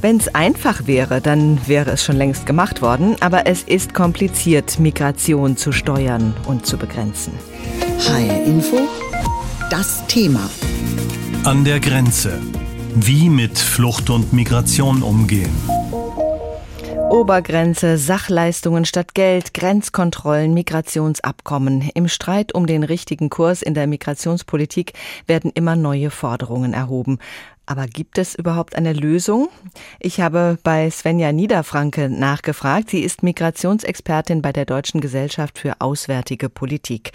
Wenn 0.00 0.18
es 0.18 0.32
einfach 0.32 0.86
wäre, 0.86 1.20
dann 1.20 1.66
wäre 1.66 1.90
es 1.90 2.04
schon 2.04 2.16
längst 2.16 2.46
gemacht 2.46 2.82
worden, 2.82 3.16
aber 3.20 3.46
es 3.46 3.64
ist 3.64 3.94
kompliziert, 3.94 4.78
Migration 4.78 5.56
zu 5.56 5.72
steuern 5.72 6.36
und 6.46 6.66
zu 6.66 6.78
begrenzen. 6.78 7.32
HR 7.98 8.44
Info, 8.44 8.78
das 9.70 10.06
Thema. 10.06 10.48
An 11.42 11.64
der 11.64 11.80
Grenze. 11.80 12.40
Wie 12.94 13.28
mit 13.28 13.58
Flucht 13.58 14.08
und 14.10 14.32
Migration 14.32 15.02
umgehen. 15.02 15.50
Obergrenze, 17.10 17.96
Sachleistungen 17.98 18.84
statt 18.84 19.14
Geld, 19.14 19.52
Grenzkontrollen, 19.52 20.54
Migrationsabkommen. 20.54 21.90
Im 21.94 22.06
Streit 22.06 22.54
um 22.54 22.66
den 22.66 22.84
richtigen 22.84 23.30
Kurs 23.30 23.62
in 23.62 23.74
der 23.74 23.86
Migrationspolitik 23.86 24.92
werden 25.26 25.50
immer 25.54 25.74
neue 25.74 26.10
Forderungen 26.10 26.74
erhoben. 26.74 27.18
Aber 27.68 27.86
gibt 27.86 28.16
es 28.16 28.34
überhaupt 28.34 28.76
eine 28.76 28.94
Lösung? 28.94 29.50
Ich 30.00 30.22
habe 30.22 30.56
bei 30.62 30.88
Svenja 30.90 31.32
Niederfranke 31.32 32.08
nachgefragt. 32.08 32.88
Sie 32.88 33.00
ist 33.00 33.22
Migrationsexpertin 33.22 34.40
bei 34.40 34.52
der 34.52 34.64
Deutschen 34.64 35.02
Gesellschaft 35.02 35.58
für 35.58 35.74
Auswärtige 35.78 36.48
Politik. 36.48 37.12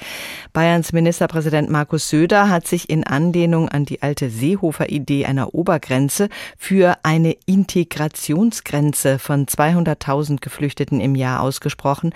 Bayerns 0.54 0.94
Ministerpräsident 0.94 1.72
Markus 1.72 2.08
Söder 2.08 2.52
hat 2.52 2.68
sich 2.68 2.92
in 2.92 3.04
Anlehnung 3.04 3.68
an 3.68 3.86
die 3.86 4.04
alte 4.04 4.30
Seehofer-Idee 4.30 5.26
einer 5.26 5.56
Obergrenze 5.56 6.30
für 6.56 6.98
eine 7.02 7.36
Integrationsgrenze 7.48 9.18
von 9.18 9.48
200.000 9.48 10.40
Geflüchteten 10.40 11.02
im 11.02 11.16
Jahr 11.16 11.42
ausgesprochen. 11.42 12.14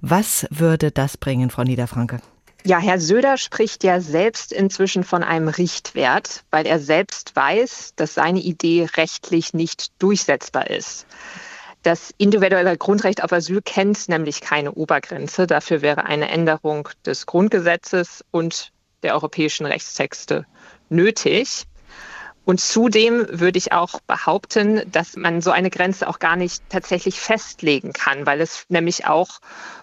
Was 0.00 0.46
würde 0.50 0.92
das 0.92 1.16
bringen, 1.16 1.50
Frau 1.50 1.64
Niederfranke? 1.64 2.20
Ja, 2.64 2.78
Herr 2.78 3.00
Söder 3.00 3.38
spricht 3.38 3.84
ja 3.84 4.00
selbst 4.00 4.52
inzwischen 4.52 5.02
von 5.02 5.22
einem 5.22 5.48
Richtwert, 5.48 6.44
weil 6.50 6.66
er 6.66 6.78
selbst 6.78 7.34
weiß, 7.34 7.94
dass 7.96 8.14
seine 8.14 8.40
Idee 8.40 8.86
rechtlich 8.96 9.54
nicht 9.54 9.90
durchsetzbar 9.98 10.68
ist. 10.68 11.06
Das 11.82 12.12
individuelle 12.18 12.76
Grundrecht 12.76 13.24
auf 13.24 13.32
Asyl 13.32 13.62
kennt 13.62 14.08
nämlich 14.10 14.42
keine 14.42 14.72
Obergrenze. 14.72 15.46
Dafür 15.46 15.80
wäre 15.80 16.04
eine 16.04 16.28
Änderung 16.28 16.90
des 17.06 17.24
Grundgesetzes 17.24 18.22
und 18.30 18.72
der 19.02 19.14
europäischen 19.14 19.64
Rechtstexte 19.64 20.44
nötig. 20.90 21.64
Und 22.50 22.60
zudem 22.60 23.28
würde 23.30 23.58
ich 23.58 23.70
auch 23.70 24.00
behaupten, 24.08 24.82
dass 24.90 25.14
man 25.14 25.40
so 25.40 25.52
eine 25.52 25.70
Grenze 25.70 26.08
auch 26.08 26.18
gar 26.18 26.34
nicht 26.34 26.64
tatsächlich 26.68 27.20
festlegen 27.20 27.92
kann, 27.92 28.26
weil 28.26 28.40
es 28.40 28.64
nämlich 28.68 29.06
auch 29.06 29.38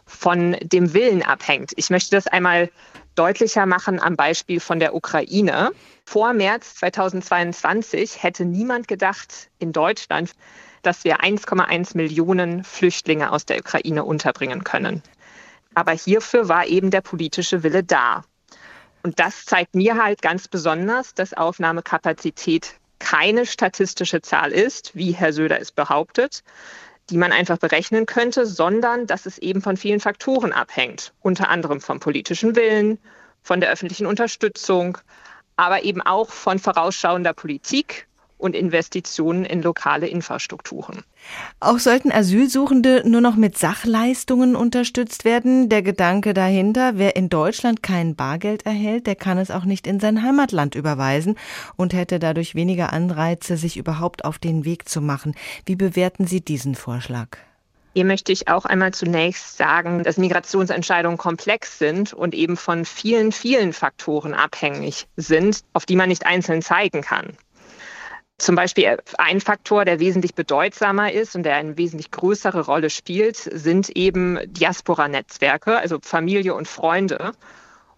von 0.05 0.57
dem 0.61 0.93
Willen 0.93 1.23
abhängt. 1.23 1.71
Ich 1.77 1.89
möchte 1.89 2.17
das 2.17 2.27
einmal 2.27 2.69
deutlicher 3.15 3.65
machen 3.65 4.01
am 4.01 4.17
Beispiel 4.17 4.59
von 4.59 4.79
der 4.79 4.95
Ukraine. 4.95 5.71
Vor 6.03 6.33
März 6.33 6.75
2022 6.75 8.21
hätte 8.21 8.43
niemand 8.43 8.89
gedacht 8.89 9.49
in 9.59 9.71
Deutschland, 9.71 10.33
dass 10.81 11.05
wir 11.05 11.21
1,1 11.21 11.95
Millionen 11.95 12.65
Flüchtlinge 12.65 13.31
aus 13.31 13.45
der 13.45 13.59
Ukraine 13.59 14.03
unterbringen 14.03 14.65
können. 14.65 15.01
Aber 15.73 15.93
hierfür 15.93 16.49
war 16.49 16.65
eben 16.65 16.91
der 16.91 16.99
politische 16.99 17.63
Wille 17.63 17.85
da. 17.85 18.25
Und 19.07 19.21
das 19.21 19.45
zeigt 19.45 19.73
mir 19.73 20.03
halt 20.03 20.21
ganz 20.21 20.49
besonders, 20.49 21.13
dass 21.13 21.33
Aufnahmekapazität 21.33 22.73
keine 22.99 23.45
statistische 23.45 24.21
Zahl 24.21 24.51
ist, 24.51 24.97
wie 24.97 25.13
Herr 25.13 25.31
Söder 25.31 25.61
es 25.61 25.71
behauptet, 25.71 26.43
die 27.09 27.15
man 27.15 27.31
einfach 27.31 27.57
berechnen 27.57 28.05
könnte, 28.05 28.45
sondern 28.45 29.07
dass 29.07 29.25
es 29.25 29.37
eben 29.37 29.61
von 29.61 29.77
vielen 29.77 30.01
Faktoren 30.01 30.51
abhängt, 30.51 31.13
unter 31.21 31.47
anderem 31.47 31.79
vom 31.79 32.01
politischen 32.01 32.57
Willen, 32.57 32.99
von 33.43 33.61
der 33.61 33.71
öffentlichen 33.71 34.07
Unterstützung, 34.07 34.97
aber 35.55 35.85
eben 35.85 36.01
auch 36.01 36.29
von 36.29 36.59
vorausschauender 36.59 37.31
Politik 37.31 38.09
und 38.37 38.55
Investitionen 38.55 39.45
in 39.45 39.61
lokale 39.61 40.07
Infrastrukturen. 40.07 41.03
Auch 41.59 41.79
sollten 41.79 42.11
Asylsuchende 42.11 43.03
nur 43.05 43.21
noch 43.21 43.35
mit 43.35 43.57
Sachleistungen 43.57 44.55
unterstützt 44.55 45.25
werden. 45.25 45.69
Der 45.69 45.81
Gedanke 45.81 46.33
dahinter, 46.33 46.93
wer 46.97 47.15
in 47.15 47.29
Deutschland 47.29 47.83
kein 47.83 48.15
Bargeld 48.15 48.65
erhält, 48.65 49.07
der 49.07 49.15
kann 49.15 49.37
es 49.37 49.51
auch 49.51 49.65
nicht 49.65 49.87
in 49.87 49.99
sein 49.99 50.23
Heimatland 50.23 50.75
überweisen 50.75 51.35
und 51.75 51.93
hätte 51.93 52.19
dadurch 52.19 52.55
weniger 52.55 52.93
Anreize, 52.93 53.57
sich 53.57 53.77
überhaupt 53.77 54.25
auf 54.25 54.37
den 54.39 54.65
Weg 54.65 54.87
zu 54.87 55.01
machen. 55.01 55.35
Wie 55.65 55.75
bewerten 55.75 56.27
Sie 56.27 56.41
diesen 56.41 56.75
Vorschlag? 56.75 57.37
Hier 57.97 58.05
möchte 58.05 58.31
ich 58.31 58.47
auch 58.47 58.65
einmal 58.65 58.93
zunächst 58.93 59.57
sagen, 59.57 60.03
dass 60.03 60.17
Migrationsentscheidungen 60.17 61.17
komplex 61.17 61.79
sind 61.79 62.13
und 62.13 62.35
eben 62.35 62.55
von 62.55 62.85
vielen, 62.85 63.31
vielen 63.31 63.73
Faktoren 63.73 64.35
abhängig 64.35 65.07
sind, 65.15 65.61
auf 65.73 65.87
die 65.87 65.95
man 65.95 66.09
nicht 66.09 66.23
einzeln 66.23 66.61
zeigen 66.61 67.01
kann. 67.01 67.35
Zum 68.39 68.55
Beispiel 68.55 68.97
ein 69.17 69.41
Faktor, 69.41 69.83
der 69.83 69.99
wesentlich 69.99 70.35
bedeutsamer 70.35 71.11
ist 71.11 71.35
und 71.35 71.41
der 71.43 71.55
eine 71.55 71.75
wesentlich 71.77 72.11
größere 72.11 72.65
Rolle 72.65 72.91
spielt, 72.91 73.35
sind 73.35 73.89
eben 73.89 74.37
Diaspora-Netzwerke, 74.45 75.77
also 75.77 75.97
Familie 76.01 76.53
und 76.53 76.67
Freunde. 76.67 77.31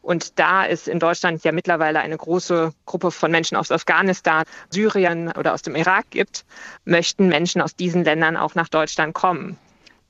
Und 0.02 0.40
da 0.40 0.66
es 0.66 0.88
in 0.88 1.00
Deutschland 1.00 1.44
ja 1.44 1.52
mittlerweile 1.52 2.00
eine 2.00 2.16
große 2.16 2.74
Gruppe 2.86 3.12
von 3.12 3.32
Menschen 3.32 3.58
aus 3.58 3.70
Afghanistan, 3.70 4.46
Syrien 4.70 5.30
oder 5.38 5.54
aus 5.54 5.62
dem 5.62 5.76
Irak 5.76 6.06
gibt, 6.12 6.46
möchten 6.86 7.28
Menschen 7.28 7.62
aus 7.62 7.76
diesen 7.76 8.06
Ländern 8.06 8.38
auch 8.38 8.56
nach 8.56 8.70
Deutschland 8.70 9.14
kommen. 9.14 9.58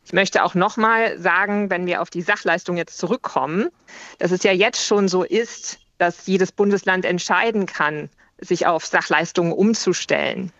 Ich 0.06 0.14
möchte 0.14 0.44
auch 0.44 0.54
nochmal 0.54 1.20
sagen, 1.20 1.72
wenn 1.72 1.88
wir 1.88 2.04
auf 2.04 2.12
die 2.12 2.22
Sachleistung 2.22 2.78
jetzt 2.78 3.00
zurückkommen, 3.00 3.70
dass 4.20 4.32
es 4.32 4.44
ja 4.44 4.52
jetzt 4.52 4.86
schon 4.86 5.08
so 5.08 5.24
ist, 5.24 5.80
dass 5.98 6.28
jedes 6.28 6.52
Bundesland 6.52 7.04
entscheiden 7.04 7.66
kann, 7.66 8.10
sich 8.42 8.68
auf 8.68 8.86
Sachleistungen 8.86 9.54
umzustellen. 9.54 10.52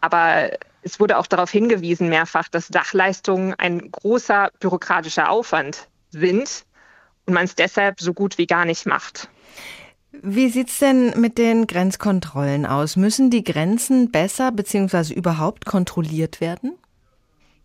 Aber 0.00 0.50
es 0.82 0.98
wurde 0.98 1.18
auch 1.18 1.26
darauf 1.26 1.50
hingewiesen 1.50 2.08
mehrfach, 2.08 2.48
dass 2.48 2.68
Sachleistungen 2.68 3.54
ein 3.54 3.90
großer 3.90 4.50
bürokratischer 4.60 5.30
Aufwand 5.30 5.88
sind 6.10 6.64
und 7.26 7.34
man 7.34 7.44
es 7.44 7.54
deshalb 7.54 8.00
so 8.00 8.14
gut 8.14 8.38
wie 8.38 8.46
gar 8.46 8.64
nicht 8.64 8.86
macht. 8.86 9.28
Wie 10.12 10.48
sieht 10.48 10.68
es 10.68 10.78
denn 10.78 11.18
mit 11.20 11.38
den 11.38 11.66
Grenzkontrollen 11.66 12.66
aus? 12.66 12.96
Müssen 12.96 13.30
die 13.30 13.44
Grenzen 13.44 14.10
besser 14.10 14.50
bzw. 14.50 15.14
überhaupt 15.14 15.66
kontrolliert 15.66 16.40
werden? 16.40 16.76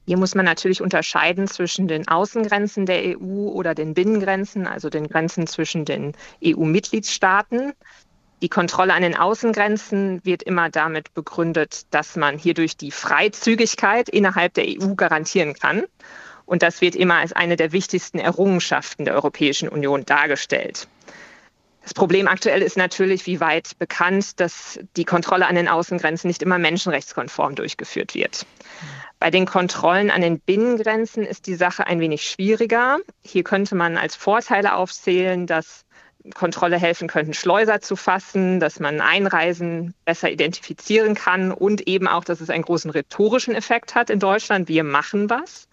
Hier 0.08 0.18
muss 0.18 0.36
man 0.36 0.46
natürlich 0.46 0.82
unterscheiden 0.82 1.48
zwischen 1.48 1.88
den 1.88 2.08
Außengrenzen 2.08 2.86
der 2.86 3.18
EU 3.18 3.50
oder 3.50 3.74
den 3.74 3.96
Binnengrenzen, 3.96 4.68
also 4.68 4.90
den 4.90 5.08
Grenzen 5.08 5.48
zwischen 5.48 5.84
den 5.84 6.14
EU-Mitgliedstaaten. 6.44 7.74
Die 8.46 8.50
Kontrolle 8.50 8.94
an 8.94 9.02
den 9.02 9.18
Außengrenzen 9.18 10.24
wird 10.24 10.44
immer 10.44 10.70
damit 10.70 11.16
begründet, 11.16 11.82
dass 11.90 12.16
man 12.16 12.38
hierdurch 12.38 12.78
die 12.78 12.92
Freizügigkeit 12.92 14.08
innerhalb 14.08 14.54
der 14.54 14.66
EU 14.66 14.94
garantieren 14.94 15.56
kann. 15.56 15.86
Und 16.46 16.62
das 16.62 16.80
wird 16.80 16.96
immer 16.96 17.16
als 17.16 17.34
eine 17.34 17.56
der 17.56 17.72
wichtigsten 17.72 18.20
Errungenschaften 18.20 19.04
der 19.04 19.16
Europäischen 19.16 19.68
Union 19.68 20.06
dargestellt. 20.06 20.88
Das 21.82 21.96
Problem 21.96 22.28
aktuell 22.28 22.62
ist 22.62 22.78
natürlich, 22.78 23.26
wie 23.26 23.40
weit 23.40 23.80
bekannt, 23.80 24.40
dass 24.40 24.80
die 24.96 25.06
Kontrolle 25.06 25.48
an 25.48 25.56
den 25.56 25.68
Außengrenzen 25.68 26.28
nicht 26.28 26.44
immer 26.44 26.60
menschenrechtskonform 26.60 27.56
durchgeführt 27.56 28.14
wird. 28.14 28.46
Bei 29.18 29.32
den 29.32 29.48
Kontrollen 29.48 30.12
an 30.12 30.22
den 30.22 30.40
Binnengrenzen 30.40 31.24
ist 31.24 31.48
die 31.48 31.56
Sache 31.56 31.88
ein 31.88 32.00
wenig 32.00 32.30
schwieriger. 32.30 33.00
Hier 33.24 33.44
könnte 33.44 33.74
man 33.74 33.98
als 33.98 34.16
Vorteile 34.16 34.76
aufzählen, 34.76 35.48
dass 35.48 35.85
Kontrolle 36.34 36.78
helfen 36.78 37.08
könnten, 37.08 37.34
Schleuser 37.34 37.82
zu 37.82 37.96
fassen, 37.96 38.60
dass 38.60 38.80
man 38.80 39.02
Einreisen 39.02 39.94
besser 40.06 40.32
identifizieren 40.32 41.16
kann 41.16 41.52
und 41.52 41.88
eben 41.88 42.08
auch, 42.08 42.24
dass 42.24 42.42
es 42.42 42.50
einen 42.50 42.64
großen 42.64 42.90
rhetorischen 42.92 43.54
Effekt 43.54 43.96
hat 43.96 44.10
in 44.10 44.20
Deutschland. 44.20 44.68
Wir 44.68 44.84
machen 44.84 45.30
was. 45.30 45.68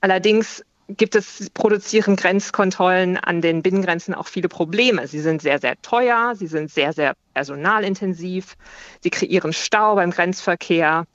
Allerdings 0.00 0.62
gibt 0.88 1.14
es, 1.14 1.50
produzieren 1.50 2.16
Grenzkontrollen 2.16 3.16
an 3.16 3.40
den 3.40 3.62
Binnengrenzen 3.62 4.14
auch 4.14 4.28
viele 4.28 4.48
Probleme. 4.48 5.06
Sie 5.08 5.20
sind 5.20 5.42
sehr, 5.42 5.58
sehr 5.58 5.80
teuer, 5.82 6.34
sie 6.36 6.46
sind 6.46 6.70
sehr, 6.70 6.92
sehr 6.92 7.14
personalintensiv, 7.34 8.56
sie 9.02 9.10
kreieren 9.10 9.52
Stau 9.52 9.96
beim 9.96 10.10
Grenzverkehr 10.10 11.06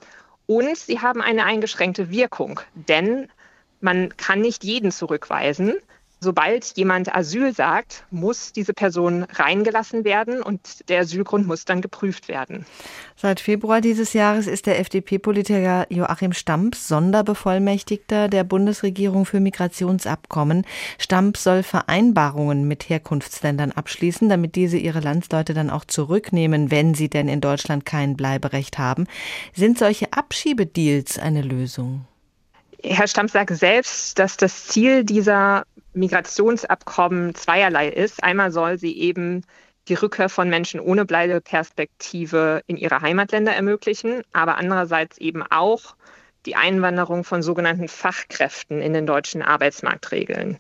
und 0.46 0.78
sie 0.78 1.00
haben 1.00 1.22
eine 1.22 1.46
eingeschränkte 1.46 2.10
Wirkung, 2.10 2.60
denn 2.74 3.30
man 3.80 4.16
kann 4.18 4.42
nicht 4.42 4.64
jeden 4.64 4.92
zurückweisen 4.92 5.76
sobald 6.22 6.78
jemand 6.78 7.14
Asyl 7.14 7.54
sagt, 7.54 8.06
muss 8.12 8.54
diese 8.54 8.74
Person 8.74 9.24
reingelassen 9.24 10.06
werden 10.06 10.42
und 10.42 10.88
der 10.88 11.02
Asylgrund 11.02 11.48
muss 11.48 11.66
dann 11.66 11.82
geprüft 11.82 12.28
werden. 12.28 12.66
Seit 13.16 13.40
Februar 13.40 13.82
dieses 13.82 14.14
Jahres 14.14 14.48
ist 14.48 14.68
der 14.68 14.80
FDP-Politiker 14.80 15.88
Joachim 15.90 16.34
Stamps 16.34 16.88
Sonderbevollmächtigter 16.88 18.30
der 18.30 18.44
Bundesregierung 18.44 19.26
für 19.26 19.40
Migrationsabkommen. 19.40 20.66
Stamps 21.00 21.44
soll 21.44 21.64
Vereinbarungen 21.64 22.68
mit 22.68 22.88
Herkunftsländern 22.90 23.72
abschließen, 23.72 24.30
damit 24.30 24.56
diese 24.56 24.78
ihre 24.78 25.00
Landsleute 25.00 25.54
dann 25.56 25.72
auch 25.72 25.86
zurücknehmen, 25.86 26.70
wenn 26.70 26.94
sie 26.94 27.10
denn 27.10 27.28
in 27.28 27.42
Deutschland 27.42 27.86
kein 27.86 28.16
Bleiberecht 28.16 28.78
haben. 28.78 29.08
Sind 29.54 29.80
solche 29.80 30.14
Abschiebedeals 30.14 31.18
eine 31.18 31.42
Lösung? 31.42 32.06
Herr 32.84 33.08
Stamps 33.08 33.34
sagt 33.34 33.56
selbst, 33.56 34.18
dass 34.18 34.38
das 34.38 34.68
Ziel 34.68 35.04
dieser 35.04 35.64
Migrationsabkommen 35.94 37.36
zweierlei 37.36 37.90
ist. 37.90 38.24
Einmal 38.24 38.52
soll 38.52 38.78
sie 38.78 38.98
eben 38.98 39.44
die 39.88 39.96
Rückkehr 39.96 40.30
von 40.30 40.50
Menschen 40.50 40.80
ohne 40.80 41.06
Bleibeperspektive 41.06 42.62
in 42.68 42.78
ihre 42.78 43.02
Heimatländer 43.02 43.54
ermöglichen, 43.54 44.24
aber 44.32 44.58
andererseits 44.58 45.18
eben 45.18 45.44
auch 45.44 45.96
die 46.46 46.56
Einwanderung 46.56 47.24
von 47.24 47.44
sogenannten 47.44 47.88
Fachkräften 47.88 48.82
in 48.82 48.94
den 48.94 49.06
deutschen 49.06 49.42
Arbeitsmarkt 49.42 50.12
regeln. 50.12 50.58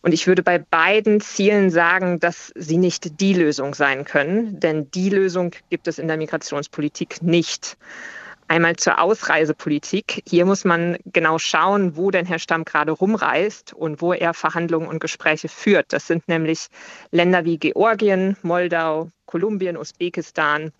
Und 0.00 0.12
ich 0.12 0.26
würde 0.26 0.42
bei 0.42 0.58
beiden 0.58 1.20
Zielen 1.20 1.70
sagen, 1.70 2.20
dass 2.20 2.52
sie 2.54 2.78
nicht 2.78 3.20
die 3.20 3.34
Lösung 3.34 3.74
sein 3.74 4.04
können, 4.04 4.60
denn 4.60 4.90
die 4.92 5.10
Lösung 5.10 5.52
gibt 5.70 5.88
es 5.88 5.98
in 5.98 6.08
der 6.08 6.16
Migrationspolitik 6.16 7.20
nicht. 7.20 7.76
Einmal 8.48 8.76
zur 8.76 8.98
Ausreisepolitik. 8.98 10.22
Hier 10.26 10.46
muss 10.46 10.64
man 10.64 10.96
genau 11.04 11.38
schauen, 11.38 11.96
wo 11.96 12.10
denn 12.10 12.24
Herr 12.24 12.38
Stamm 12.38 12.64
gerade 12.64 12.92
rumreist 12.92 13.74
und 13.74 14.00
wo 14.00 14.14
er 14.14 14.32
Verhandlungen 14.32 14.88
und 14.88 15.00
Gespräche 15.00 15.48
führt. 15.48 15.92
Das 15.92 16.06
sind 16.06 16.26
nämlich 16.28 16.68
Länder 17.10 17.44
wie 17.44 17.58
Georgien, 17.58 18.38
Moldau, 18.42 19.10
Kolumbien, 19.26 19.76
Usbekistan. 19.76 20.72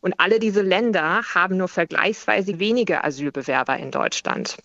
Und 0.00 0.14
alle 0.18 0.38
diese 0.38 0.62
Länder 0.62 1.22
haben 1.34 1.56
nur 1.56 1.66
vergleichsweise 1.66 2.60
wenige 2.60 3.02
Asylbewerber 3.02 3.76
in 3.76 3.90
Deutschland. 3.90 4.56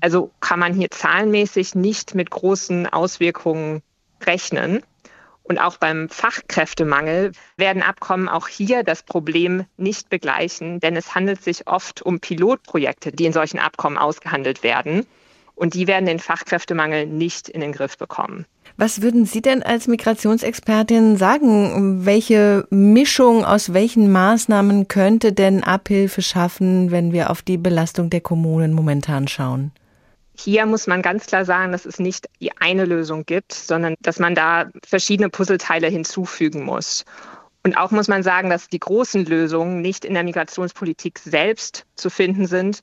Also 0.00 0.32
kann 0.40 0.58
man 0.58 0.74
hier 0.74 0.90
zahlenmäßig 0.90 1.76
nicht 1.76 2.16
mit 2.16 2.30
großen 2.30 2.88
Auswirkungen 2.88 3.82
rechnen. 4.24 4.82
Und 5.50 5.58
auch 5.58 5.78
beim 5.78 6.08
Fachkräftemangel 6.08 7.32
werden 7.56 7.82
Abkommen 7.82 8.28
auch 8.28 8.46
hier 8.46 8.84
das 8.84 9.02
Problem 9.02 9.64
nicht 9.76 10.08
begleichen, 10.08 10.78
denn 10.78 10.94
es 10.94 11.16
handelt 11.16 11.42
sich 11.42 11.66
oft 11.66 12.02
um 12.02 12.20
Pilotprojekte, 12.20 13.10
die 13.10 13.24
in 13.24 13.32
solchen 13.32 13.58
Abkommen 13.58 13.98
ausgehandelt 13.98 14.62
werden. 14.62 15.08
Und 15.56 15.74
die 15.74 15.88
werden 15.88 16.06
den 16.06 16.20
Fachkräftemangel 16.20 17.06
nicht 17.06 17.48
in 17.48 17.62
den 17.62 17.72
Griff 17.72 17.98
bekommen. 17.98 18.46
Was 18.76 19.02
würden 19.02 19.26
Sie 19.26 19.42
denn 19.42 19.64
als 19.64 19.88
Migrationsexpertin 19.88 21.16
sagen? 21.16 22.06
Welche 22.06 22.68
Mischung 22.70 23.44
aus 23.44 23.74
welchen 23.74 24.12
Maßnahmen 24.12 24.86
könnte 24.86 25.32
denn 25.32 25.64
Abhilfe 25.64 26.22
schaffen, 26.22 26.92
wenn 26.92 27.12
wir 27.12 27.28
auf 27.28 27.42
die 27.42 27.58
Belastung 27.58 28.08
der 28.08 28.20
Kommunen 28.20 28.72
momentan 28.72 29.26
schauen? 29.26 29.72
Hier 30.42 30.64
muss 30.64 30.86
man 30.86 31.02
ganz 31.02 31.26
klar 31.26 31.44
sagen, 31.44 31.70
dass 31.70 31.84
es 31.84 31.98
nicht 31.98 32.26
die 32.40 32.56
eine 32.56 32.86
Lösung 32.86 33.26
gibt, 33.26 33.52
sondern 33.52 33.94
dass 34.00 34.18
man 34.18 34.34
da 34.34 34.70
verschiedene 34.86 35.28
Puzzleteile 35.28 35.88
hinzufügen 35.88 36.64
muss. 36.64 37.04
Und 37.62 37.76
auch 37.76 37.90
muss 37.90 38.08
man 38.08 38.22
sagen, 38.22 38.48
dass 38.48 38.68
die 38.68 38.78
großen 38.78 39.26
Lösungen 39.26 39.82
nicht 39.82 40.06
in 40.06 40.14
der 40.14 40.22
Migrationspolitik 40.22 41.18
selbst 41.18 41.84
zu 41.94 42.08
finden 42.08 42.46
sind, 42.46 42.80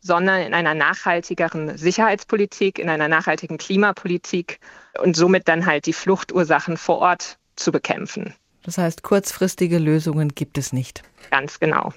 sondern 0.00 0.42
in 0.42 0.52
einer 0.52 0.74
nachhaltigeren 0.74 1.78
Sicherheitspolitik, 1.78 2.78
in 2.78 2.90
einer 2.90 3.08
nachhaltigen 3.08 3.56
Klimapolitik 3.56 4.60
und 5.02 5.16
somit 5.16 5.48
dann 5.48 5.64
halt 5.64 5.86
die 5.86 5.94
Fluchtursachen 5.94 6.76
vor 6.76 6.98
Ort 6.98 7.38
zu 7.56 7.72
bekämpfen. 7.72 8.34
Das 8.64 8.76
heißt, 8.76 9.02
kurzfristige 9.02 9.78
Lösungen 9.78 10.34
gibt 10.34 10.58
es 10.58 10.74
nicht. 10.74 11.02
Ganz 11.30 11.58
genau. 11.58 11.94